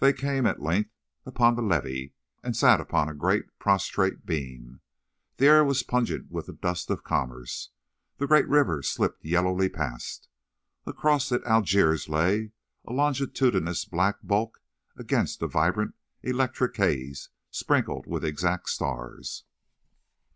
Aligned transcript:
They 0.00 0.12
came, 0.12 0.46
at 0.46 0.60
length, 0.60 0.90
upon 1.24 1.54
the 1.54 1.62
levee, 1.62 2.12
and 2.42 2.56
sat 2.56 2.80
upon 2.80 3.08
a 3.08 3.14
great, 3.14 3.56
prostrate 3.60 4.26
beam. 4.26 4.80
The 5.36 5.46
air 5.46 5.64
was 5.64 5.84
pungent 5.84 6.28
with 6.28 6.46
the 6.46 6.52
dust 6.54 6.90
of 6.90 7.04
commerce. 7.04 7.70
The 8.16 8.26
great 8.26 8.48
river 8.48 8.82
slipped 8.82 9.24
yellowly 9.24 9.68
past. 9.68 10.28
Across 10.86 11.30
it 11.30 11.44
Algiers 11.44 12.08
lay, 12.08 12.50
a 12.84 12.92
longitudinous 12.92 13.84
black 13.88 14.16
bulk 14.24 14.60
against 14.96 15.40
a 15.40 15.46
vibrant 15.46 15.94
electric 16.24 16.76
haze 16.76 17.28
sprinkled 17.52 18.08
with 18.08 18.24
exact 18.24 18.70
stars. 18.70 19.44